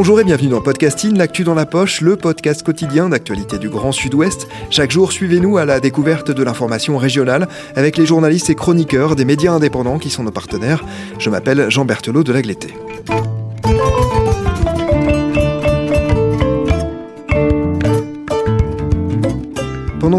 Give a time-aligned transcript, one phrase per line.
[0.00, 3.92] Bonjour et bienvenue dans Podcasting, l'actu dans la poche, le podcast quotidien d'actualité du Grand
[3.92, 4.48] Sud-Ouest.
[4.70, 9.26] Chaque jour, suivez-nous à la découverte de l'information régionale avec les journalistes et chroniqueurs des
[9.26, 10.86] médias indépendants qui sont nos partenaires.
[11.18, 12.74] Je m'appelle Jean Berthelot de Lagleté.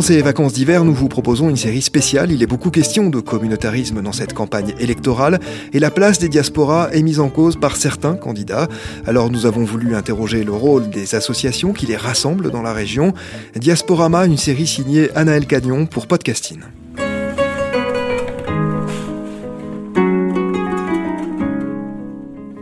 [0.02, 2.32] Pendant ces vacances d'hiver, nous vous proposons une série spéciale.
[2.32, 5.40] Il est beaucoup question de communautarisme dans cette campagne électorale
[5.74, 8.68] et la place des diasporas est mise en cause par certains candidats.
[9.05, 13.13] Alors nous avons voulu interroger le rôle des associations qui les rassemblent dans la région.
[13.55, 16.62] Diasporama, une série signée Anaël Cagnon pour Podcasting.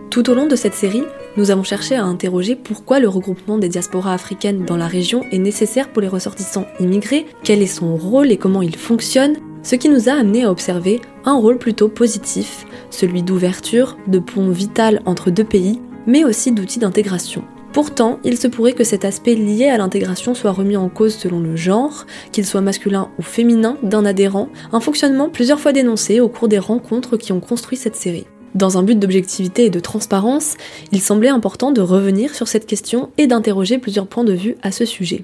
[0.10, 1.06] Tout au long de cette série,
[1.40, 5.40] nous avons cherché à interroger pourquoi le regroupement des diasporas africaines dans la région est
[5.40, 9.88] nécessaire pour les ressortissants immigrés, quel est son rôle et comment il fonctionne, ce qui
[9.88, 15.32] nous a amené à observer un rôle plutôt positif, celui d'ouverture, de pont vital entre
[15.32, 17.46] deux pays, mais aussi d'outil d'intégration.
[17.72, 21.40] Pourtant, il se pourrait que cet aspect lié à l'intégration soit remis en cause selon
[21.40, 26.28] le genre, qu'il soit masculin ou féminin d'un adhérent, un fonctionnement plusieurs fois dénoncé au
[26.28, 28.26] cours des rencontres qui ont construit cette série.
[28.56, 30.56] Dans un but d'objectivité et de transparence,
[30.92, 34.72] il semblait important de revenir sur cette question et d'interroger plusieurs points de vue à
[34.72, 35.24] ce sujet.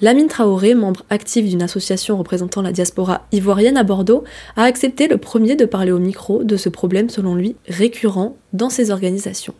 [0.00, 4.24] Lamine Traoré, membre actif d'une association représentant la diaspora ivoirienne à Bordeaux,
[4.56, 8.70] a accepté le premier de parler au micro de ce problème selon lui récurrent dans
[8.70, 9.54] ces organisations.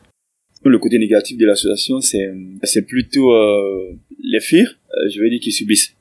[0.65, 5.53] Le côté négatif de l'association, c'est plutôt euh, les filles, euh, je vais dire, qui
[5.53, 5.95] subissent.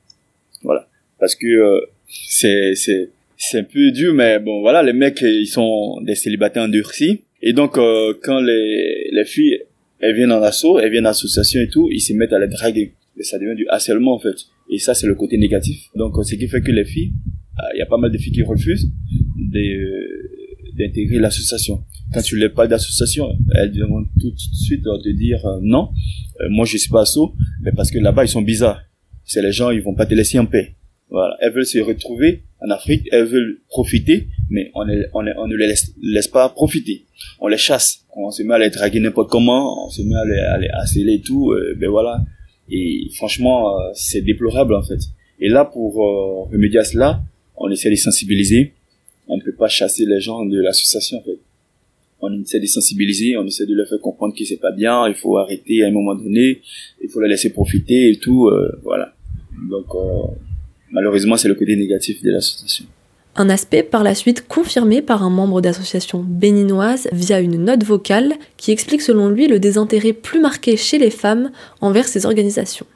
[0.64, 0.88] Voilà,
[1.20, 6.02] parce que euh, c'est c'est un peu dur, mais bon, voilà, les mecs, ils sont
[6.02, 7.22] des célibataires endurcis.
[7.42, 9.60] Et donc, euh, quand les, les filles,
[10.00, 12.48] elles viennent en assaut, elles viennent en association et tout, ils se mettent à les
[12.48, 12.94] draguer.
[13.18, 14.36] Et ça devient du harcèlement, en fait.
[14.70, 15.90] Et ça, c'est le côté négatif.
[15.96, 17.14] Donc, ce qui fait que les filles,
[17.60, 18.90] euh, il y a pas mal de filles qui refusent
[20.74, 21.84] d'intégrer l'association.
[22.14, 25.90] Quand tu n'as pas d'association, elles vont tout de suite te dire euh, non,
[26.50, 28.82] moi je suis pas assaut, mais parce que là-bas, ils sont bizarres.
[29.26, 30.76] C'est les gens, ils vont pas te laisser en paix.
[31.10, 35.34] Voilà, elles veulent se retrouver en Afrique, elles veulent profiter, mais on, est, on, est,
[35.38, 37.06] on ne les laisse, laisse, pas profiter.
[37.40, 38.06] On les chasse.
[38.16, 40.70] On se met à les draguer n'importe comment, on se met à les, à les
[40.70, 41.52] harceler et tout.
[41.52, 42.24] Euh, ben voilà.
[42.70, 45.00] Et franchement, euh, c'est déplorable en fait.
[45.40, 47.22] Et là, pour euh, remédier à cela,
[47.56, 48.74] on essaie de sensibiliser.
[49.28, 51.40] On ne peut pas chasser les gens de l'association en fait.
[52.20, 55.14] On essaie de sensibiliser, on essaie de leur faire comprendre que c'est pas bien, il
[55.14, 56.62] faut arrêter à un moment donné,
[57.04, 58.48] il faut les laisser profiter et tout.
[58.48, 59.14] Euh, voilà.
[59.70, 59.86] Donc
[60.92, 62.86] Malheureusement, c'est le côté négatif de l'association.
[63.36, 68.34] Un aspect par la suite confirmé par un membre d'association béninoise via une note vocale
[68.58, 72.88] qui explique selon lui le désintérêt plus marqué chez les femmes envers ces organisations.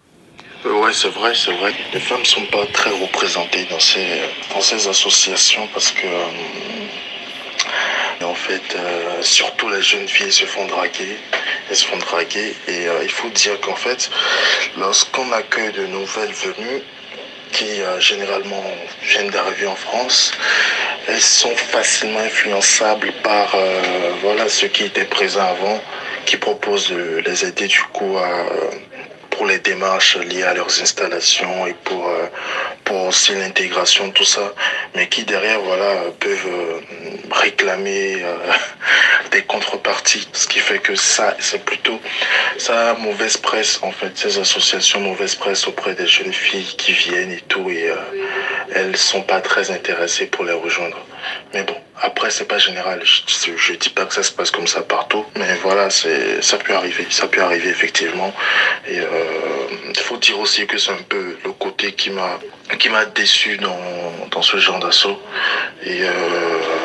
[0.65, 1.73] Ouais, c'est vrai, c'est vrai.
[1.93, 4.21] Les femmes sont pas très représentées dans ces,
[4.53, 6.25] dans ces associations parce que, euh,
[8.23, 11.17] en fait, euh, surtout les jeunes filles se font draguer.
[11.69, 14.11] Elles se font draguer et euh, il faut dire qu'en fait,
[14.77, 16.81] lorsqu'on accueille de nouvelles venues,
[17.51, 18.63] qui euh, généralement
[19.03, 20.31] viennent d'arriver en France,
[21.07, 23.81] elles sont facilement influençables par euh,
[24.21, 25.81] voilà ceux qui étaient présents avant,
[26.25, 28.45] qui proposent de les aider du coup à,
[29.31, 32.09] pour les démarches liées à leurs installations et pour
[32.91, 34.53] euh, aussi l'intégration tout ça
[34.95, 36.79] mais qui derrière voilà peuvent euh,
[37.31, 38.35] réclamer euh,
[39.31, 40.27] des contreparties.
[40.33, 41.99] Ce qui fait que ça c'est plutôt
[42.57, 47.31] ça mauvaise presse en fait ces associations mauvaise presse auprès des jeunes filles qui viennent
[47.31, 47.91] et tout et
[48.73, 50.97] elles sont pas très intéressées pour les rejoindre.
[51.53, 53.01] Mais bon après, c'est pas général.
[53.03, 56.57] Je, je dis pas que ça se passe comme ça partout, mais voilà, c'est ça
[56.57, 57.05] peut arriver.
[57.09, 58.33] Ça peut arriver effectivement.
[58.87, 62.39] Et il euh, faut dire aussi que c'est un peu le côté qui m'a
[62.79, 63.79] qui m'a déçu dans,
[64.31, 65.19] dans ce genre d'assaut.
[65.83, 66.11] Et euh,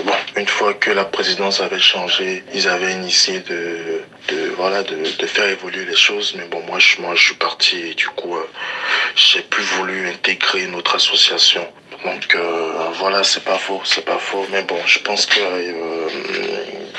[0.05, 4.97] bon, une fois que la présidence avait changé, ils avaient initié de, de voilà de,
[4.97, 6.35] de faire évoluer les choses.
[6.37, 8.47] Mais bon, moi je moi je suis parti et du coup euh,
[9.15, 11.67] j'ai plus voulu intégrer notre association.
[12.05, 12.56] Donc euh,
[13.09, 14.45] voilà, c'est pas faux, c'est pas faux.
[14.51, 16.09] Mais bon, je pense que euh,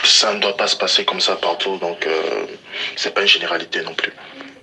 [0.05, 1.75] ça ne doit pas se passer comme ça partout.
[1.81, 2.45] Donc euh,
[2.95, 4.13] c'est pas une généralité non plus.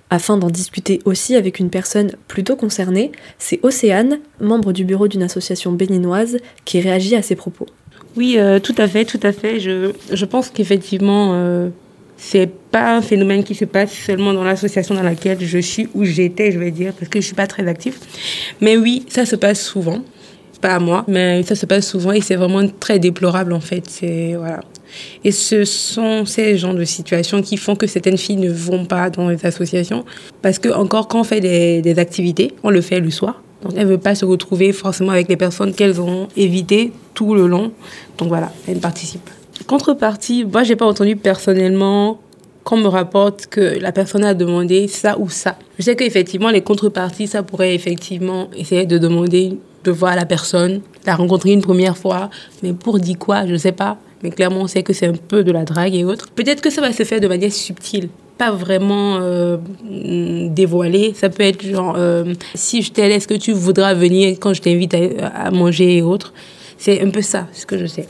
[0.09, 5.21] Afin d'en discuter aussi avec une personne plutôt concernée, c'est Océane, membre du bureau d'une
[5.21, 7.67] association béninoise, qui réagit à ces propos.
[8.15, 9.59] Oui, euh, tout à fait, tout à fait.
[9.59, 11.69] Je, je pense qu'effectivement, euh,
[12.17, 16.05] c'est pas un phénomène qui se passe seulement dans l'association dans laquelle je suis ou
[16.05, 17.97] j'étais, je vais dire, parce que je suis pas très active.
[18.61, 20.01] Mais oui, ça se passe souvent.
[20.61, 23.83] Pas à moi, mais ça se passe souvent et c'est vraiment très déplorable en fait.
[24.37, 24.61] Voilà.
[25.23, 29.09] Et ce sont ces genres de situations qui font que certaines filles ne vont pas
[29.09, 30.05] dans les associations
[30.41, 33.41] parce que encore quand on fait des, des activités, on le fait le soir.
[33.63, 37.33] Donc elles ne veulent pas se retrouver forcément avec les personnes qu'elles ont évitées tout
[37.35, 37.71] le long.
[38.17, 39.29] Donc voilà, elles participent.
[39.67, 42.19] Contrepartie, moi j'ai pas entendu personnellement
[42.63, 45.57] qu'on me rapporte que la personne a demandé ça ou ça.
[45.77, 50.81] Je sais qu'effectivement les contreparties, ça pourrait effectivement essayer de demander de voir la personne,
[51.05, 52.29] la rencontrer une première fois,
[52.63, 53.97] mais pour dire quoi, je sais pas.
[54.23, 56.29] Mais clairement, on sait que c'est un peu de la drague et autres.
[56.31, 59.57] Peut-être que ça va se faire de manière subtile, pas vraiment euh,
[60.49, 61.13] dévoilée.
[61.15, 64.61] Ça peut être genre, euh, si je t'aide, est-ce que tu voudras venir quand je
[64.61, 66.33] t'invite à, manger et autres?
[66.77, 68.07] C'est un peu ça, ce que je sais.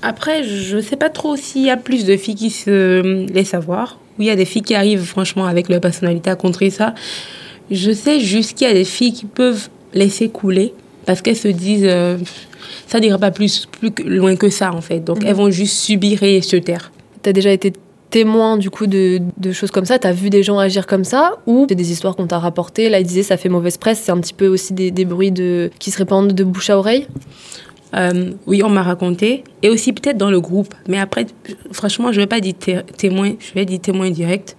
[0.00, 3.98] Après, je sais pas trop s'il y a plus de filles qui se laissent savoir.
[4.18, 6.94] Oui, il y a des filles qui arrivent franchement avec leur personnalité à contrer ça.
[7.70, 10.72] Je sais juste qu'il y a des filles qui peuvent laisser couler
[11.06, 12.18] parce qu'elles se disent euh,
[12.86, 15.00] ça n'ira pas plus, plus loin que ça en fait.
[15.00, 15.26] Donc Mhm.
[15.28, 16.92] elles vont juste subir et se taire.
[17.22, 17.72] Tu as déjà été
[18.10, 19.98] témoin du coup de, de choses comme ça?
[19.98, 21.32] Tu as vu des gens agir comme ça?
[21.46, 22.88] Ou c'est des histoires qu'on t'a rapportées?
[22.90, 24.00] Là, ils disaient ça fait mauvaise presse.
[24.04, 26.76] C'est un petit peu aussi des, des bruits de, qui se répandent de bouche à
[26.78, 27.06] oreille?
[27.94, 29.44] Euh, oui, on m'a raconté.
[29.62, 30.74] Et aussi peut-être dans le groupe.
[30.88, 31.26] Mais après,
[31.72, 34.56] franchement, je ne vais pas dire té- témoin, je vais dire témoin direct.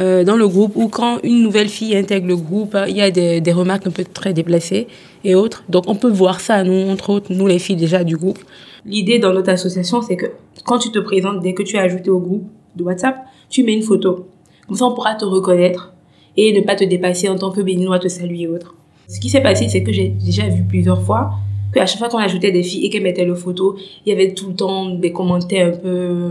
[0.00, 3.00] Euh, dans le groupe, ou quand une nouvelle fille intègre le groupe, euh, il y
[3.00, 4.88] a des, des remarques un peu très déplacées
[5.24, 5.64] et autres.
[5.70, 8.38] Donc on peut voir ça, nous, entre autres, nous les filles déjà du groupe.
[8.84, 10.26] L'idée dans notre association, c'est que
[10.64, 12.44] quand tu te présentes, dès que tu es ajouté au groupe
[12.76, 13.16] de WhatsApp,
[13.48, 14.28] tu mets une photo.
[14.66, 15.94] Comme ça, on pourra te reconnaître
[16.36, 18.74] et ne pas te dépasser en tant que béninois, te saluer et autres.
[19.08, 21.30] Ce qui s'est passé, c'est que j'ai déjà vu plusieurs fois
[21.76, 24.12] que à chaque fois qu'on ajoutait des filles et qu'elles mettaient le photo, il y
[24.12, 26.30] avait tout le temps des commentaires un peu euh,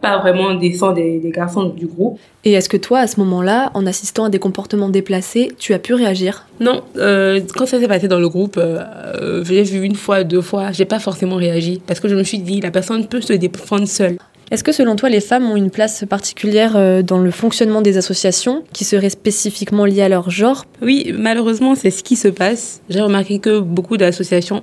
[0.00, 2.18] pas vraiment décents des, des garçons du groupe.
[2.44, 5.78] Et est-ce que toi, à ce moment-là, en assistant à des comportements déplacés, tu as
[5.78, 6.46] pu réagir?
[6.60, 10.42] Non, euh, quand ça s'est passé dans le groupe, euh, j'ai vu une fois, deux
[10.42, 13.32] fois, j'ai pas forcément réagi parce que je me suis dit la personne peut se
[13.32, 14.16] défendre seule.
[14.50, 17.96] Est-ce que selon toi, les femmes ont une place particulière euh, dans le fonctionnement des
[17.96, 20.64] associations qui serait spécifiquement liée à leur genre?
[20.82, 22.80] Oui, malheureusement, c'est ce qui se passe.
[22.88, 24.62] J'ai remarqué que beaucoup d'associations,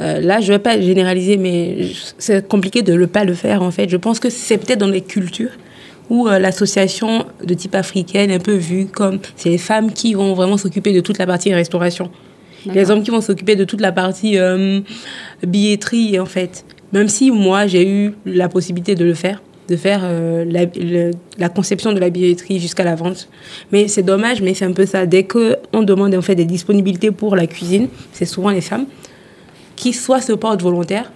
[0.00, 1.88] euh, là, je ne vais pas généraliser, mais
[2.18, 3.88] c'est compliqué de ne pas le faire, en fait.
[3.88, 5.52] Je pense que c'est peut-être dans les cultures
[6.10, 10.14] où euh, l'association de type africaine est un peu vue comme c'est les femmes qui
[10.14, 12.10] vont vraiment s'occuper de toute la partie restauration.
[12.66, 14.80] Les hommes qui vont s'occuper de toute la partie euh,
[15.46, 16.64] billetterie, en fait.
[16.92, 20.44] Même si moi, j'ai eu la possibilité de le faire, de faire euh,
[21.38, 23.28] la, conception de la billetterie jusqu'à la vente.
[23.72, 25.06] Mais c'est dommage, mais c'est un peu ça.
[25.06, 28.86] Dès qu'on demande en fait des disponibilités pour la cuisine, c'est souvent les femmes
[29.76, 31.10] qui soit se portent volontaires,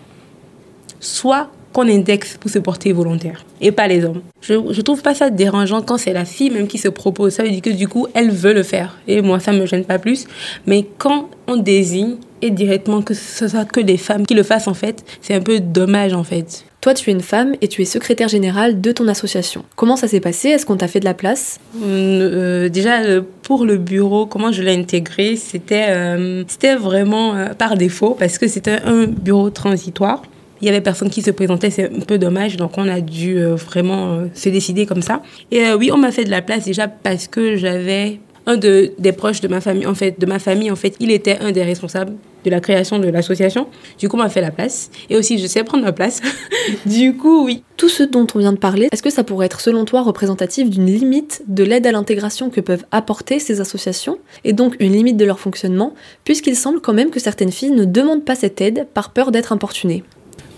[0.99, 4.23] soit qu'on indexe pour se porter volontaire et pas les hommes.
[4.41, 7.35] Je, je trouve pas ça dérangeant quand c'est la fille même qui se propose.
[7.35, 8.99] Ça veut dire que du coup, elle veut le faire.
[9.07, 10.27] Et moi, ça me gêne pas plus.
[10.67, 14.69] Mais quand on désigne et directement que ce soit que les femmes qui le fassent
[14.69, 16.65] en fait, c'est un peu dommage en fait.
[16.81, 19.65] Toi, tu es une femme et tu es secrétaire générale de ton association.
[19.75, 20.51] Comment ça s'est passé?
[20.51, 21.59] Est-ce qu'on t'a fait de la place?
[21.83, 27.49] Euh, déjà, euh, pour le bureau, comment je l'ai intégré, c'était euh, c'était vraiment euh,
[27.49, 30.23] par défaut parce que c'était un bureau transitoire.
[30.61, 33.41] Il y avait personne qui se présentait, c'est un peu dommage, donc on a dû
[33.45, 35.23] vraiment se décider comme ça.
[35.53, 38.93] Et euh, oui, on m'a fait de la place déjà parce que j'avais un de,
[38.99, 41.53] des proches de ma famille, en fait, de ma famille, en fait, il était un
[41.53, 42.15] des responsables
[42.49, 43.69] de la création de l'association.
[43.99, 44.91] Du coup, on m'a fait la place.
[45.11, 46.21] Et aussi, je sais prendre ma place.
[46.87, 47.63] du coup, oui.
[47.77, 50.69] Tout ce dont on vient de parler, est-ce que ça pourrait être selon toi représentatif
[50.69, 55.17] d'une limite de l'aide à l'intégration que peuvent apporter ces associations et donc une limite
[55.17, 58.89] de leur fonctionnement, puisqu'il semble quand même que certaines filles ne demandent pas cette aide
[58.95, 60.03] par peur d'être importunées?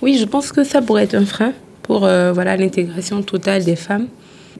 [0.00, 3.76] Oui, je pense que ça pourrait être un frein pour euh, voilà l'intégration totale des
[3.76, 4.06] femmes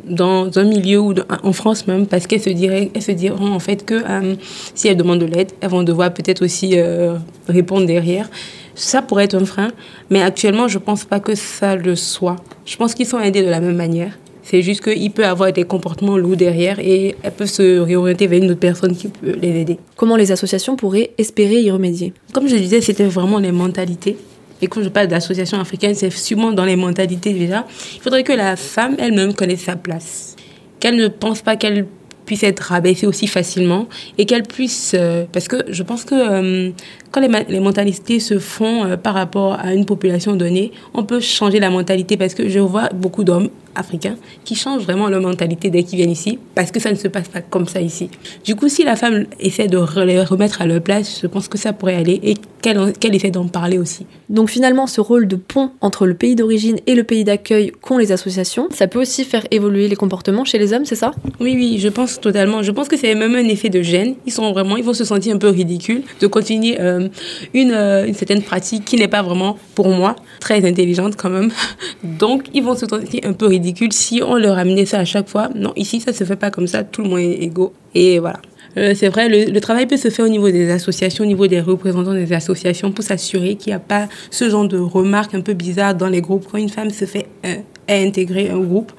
[0.05, 3.59] dans un milieu ou en France même parce qu'elles se diraient elles se diront en
[3.59, 4.35] fait que euh,
[4.75, 7.17] si elles demandent de l'aide elles vont devoir peut-être aussi euh,
[7.49, 8.29] répondre derrière.
[8.75, 9.69] Ça pourrait être un frein
[10.09, 12.37] mais actuellement je pense pas que ça le soit.
[12.65, 14.19] Je pense qu'ils sont aidés de la même manière.
[14.43, 18.43] C'est juste qu'il peut avoir des comportements lourds derrière et elles peuvent se réorienter vers
[18.43, 19.79] une autre personne qui peut les aider.
[19.97, 22.13] Comment les associations pourraient espérer y remédier?
[22.33, 24.17] Comme je disais, c'était vraiment les mentalités.
[24.63, 27.67] Et quand je parle d'association africaine, c'est sûrement dans les mentalités déjà.
[27.95, 30.37] Il faudrait que la femme elle-même connaisse sa place.
[30.79, 31.87] Qu'elle ne pense pas qu'elle
[32.31, 36.71] puissent être rabaissées aussi facilement et qu'elles puissent, euh, parce que je pense que euh,
[37.11, 41.19] quand les, les, mentalités se font euh, par rapport à une population donnée, on peut
[41.19, 45.71] changer la mentalité parce que je vois beaucoup d'hommes africains qui changent vraiment leur mentalité
[45.71, 48.11] dès qu'ils viennent ici parce que ça ne se passe pas comme ça ici.
[48.45, 51.59] Du coup, si la femme essaie de les remettre à leur place, je pense que
[51.59, 54.07] ça pourrait aller et qu'elle qu essaie d'en parler aussi.
[54.29, 57.99] Donc finalement, ce rôle de pont entre le pays d'origine et le pays d'accueil qu'ont
[57.99, 61.13] les associations, ça peut aussi faire évoluer les comportements chez les hommes, c'est ça?
[61.41, 62.63] Oui, oui, je pense totalement.
[62.63, 64.15] Je pense que c'est même un effet de gêne.
[64.27, 67.09] Ils sont vraiment, ils vont se sentir un peu ridicules de continuer euh,
[67.55, 71.51] une, euh, une certaine pratique qui n'est pas vraiment, pour moi, très intelligente quand même.
[72.05, 75.29] Donc, ils vont se sentir un peu ridicules si on leur amenait ça à chaque
[75.29, 75.49] fois.
[75.55, 76.85] Non, ici, ça se fait pas comme ça.
[76.85, 77.73] Tout le monde est égaux.
[77.95, 78.41] Et voilà.
[78.77, 81.61] Euh, c'est vrai, le, travail peut se faire au niveau des associations, au niveau des
[81.61, 85.55] représentants des associations pour s'assurer qu'il n'y a pas ce genre de remarques un peu
[85.55, 87.57] bizarres dans les groupes quand une femme se fait euh,
[87.89, 88.93] intégrer un groupe.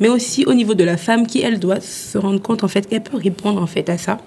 [0.00, 2.88] Mais aussi au niveau de la femme qui, elle, doit se rendre compte en fait
[2.88, 4.18] qu'elle peut répondre en fait à ça,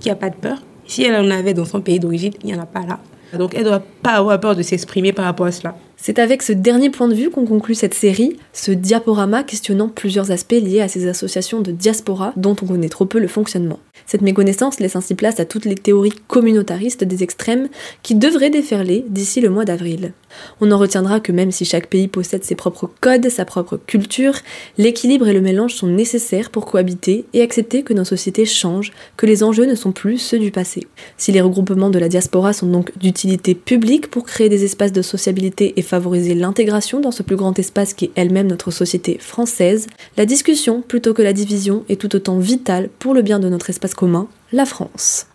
[0.00, 0.58] qu'il n'y a pas de peur.
[0.86, 2.98] Si elle en avait dans son pays d'origine, il n'y en a pas là.
[3.36, 5.76] Donc elle doit pas avoir peur de s'exprimer par rapport à cela.
[6.00, 10.30] C'est avec ce dernier point de vue qu'on conclut cette série, ce diaporama questionnant plusieurs
[10.30, 13.80] aspects liés à ces associations de diaspora dont on connaît trop peu le fonctionnement.
[14.06, 17.68] Cette méconnaissance laisse ainsi place à toutes les théories communautaristes des extrêmes
[18.02, 20.12] qui devraient déferler d'ici le mois d'avril.
[20.60, 24.34] On en retiendra que même si chaque pays possède ses propres codes, sa propre culture,
[24.78, 29.26] l'équilibre et le mélange sont nécessaires pour cohabiter et accepter que nos sociétés changent, que
[29.26, 30.86] les enjeux ne sont plus ceux du passé.
[31.16, 35.02] Si les regroupements de la diaspora sont donc d'utilité publique pour créer des espaces de
[35.02, 39.86] sociabilité et favoriser l'intégration dans ce plus grand espace qui est elle-même notre société française,
[40.16, 43.70] la discussion plutôt que la division est tout autant vitale pour le bien de notre
[43.70, 45.26] espace commun, la France.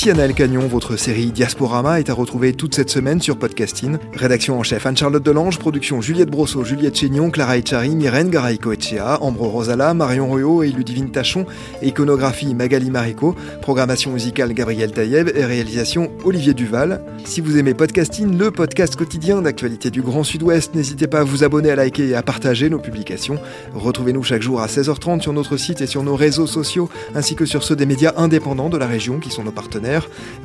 [0.00, 3.98] Merci Anaël Cagnon, votre série Diasporama est à retrouver toute cette semaine sur Podcasting.
[4.14, 9.50] Rédaction en chef Anne-Charlotte Delange, production Juliette Brosseau, Juliette Chénion, Clara Echari, Myrène Garaïco-Echea, Ambro
[9.50, 11.44] Rosala, Marion Ruot et Ludivine Tachon,
[11.82, 17.02] iconographie Magali Marico, programmation musicale Gabriel Taïeb et réalisation Olivier Duval.
[17.26, 21.44] Si vous aimez Podcasting, le podcast quotidien d'actualité du Grand Sud-Ouest, n'hésitez pas à vous
[21.44, 23.38] abonner, à liker et à partager nos publications.
[23.74, 27.44] Retrouvez-nous chaque jour à 16h30 sur notre site et sur nos réseaux sociaux, ainsi que
[27.44, 29.89] sur ceux des médias indépendants de la région qui sont nos partenaires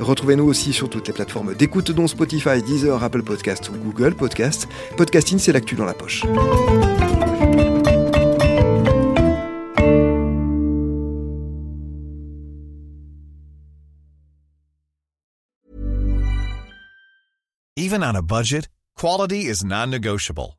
[0.00, 4.68] Retrouvez-nous aussi sur toutes les plateformes d'écoute dont Spotify, Deezer, Apple Podcast ou Google Podcast.
[4.96, 6.24] Podcasting, c'est l'actu dans la poche.
[17.78, 20.58] Even on a budget, quality is non-negotiable.